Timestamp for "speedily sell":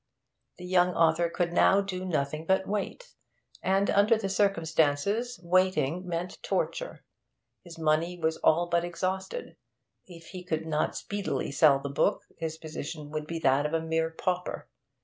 10.95-11.77